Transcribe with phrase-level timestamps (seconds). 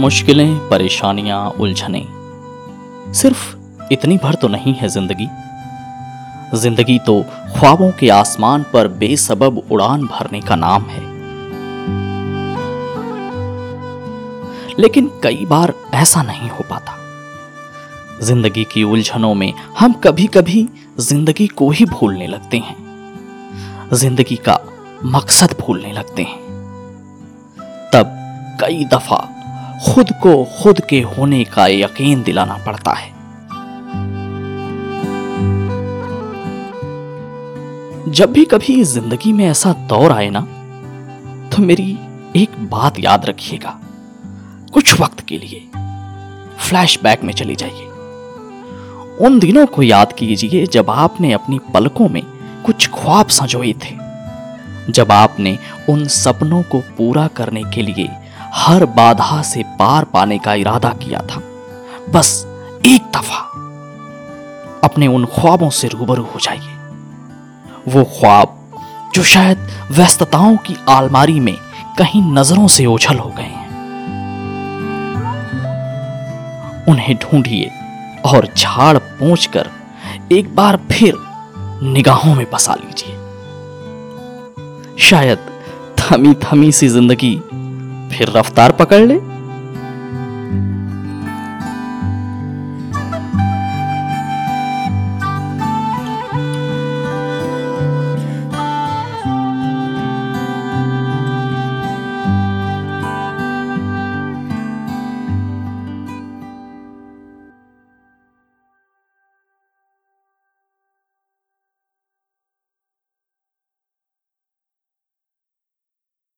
[0.00, 2.04] मुश्किलें, परेशानियाँ, उलझने।
[3.12, 5.28] सिर्फ़ इतनी भर तो नहीं है ज़िंदगी।
[6.54, 7.22] ज़िंदगी तो
[7.56, 11.00] ख्वाबों के आसमान पर बेसबब उड़ान भरने का नाम है।
[14.78, 16.96] लेकिन कई बार ऐसा नहीं हो पाता।
[18.22, 20.68] ज़िंदगी की उलझनों में हम कभी कभी
[21.00, 22.76] ज़िंदगी को ही भूलने लगते हैं।
[23.92, 24.58] ज़िंदगी का
[25.04, 26.40] मकसद भूलने लगते हैं।
[27.92, 28.12] तब
[28.60, 29.16] कई दफ़ा
[29.84, 33.14] खुद को खुद के होने का यकीन दिलाना पड़ता है।
[38.10, 40.40] जब भी कभी ज़िंदगी में ऐसा दौर आए ना
[41.50, 41.90] तो मेरी
[42.36, 43.78] एक बात याद रखिएगा।
[44.72, 45.60] कुछ वक्त के लिए
[46.58, 47.86] फ्लैशबैक में चली जाइए।
[49.26, 52.22] उन दिनों को याद कीजिए जब आपने अपनी पलकों में
[52.66, 53.94] कुछ ख्वाब संजोए थे।
[54.92, 55.58] जब आपने
[55.88, 58.08] उन सपनों को पूरा करने के लिए
[58.54, 61.40] हर बाधा से पार पाने का इरादा किया था।
[62.10, 62.30] बस
[62.86, 63.38] एक दफ़ा
[64.84, 66.74] अपने उन ख्वाबों से रूबरू हो जाइए।
[67.88, 68.56] वो ख्वाब
[69.14, 71.56] जो शायद व्यस्तताओं की आलमारी में
[71.98, 73.64] कहीं नज़रों से ओझल हो गए हैं।
[76.88, 77.70] उन्हें ढूंढिए
[78.26, 79.70] और झाड़ पहुँच कर
[80.32, 81.14] एक बार फिर
[81.82, 83.14] निगाहों में बसा लीजिए।
[84.98, 85.38] शायद
[85.98, 87.34] थमी थमी सी ज़िंदगी
[88.12, 89.18] फिर रफ्तार पकड़ ले।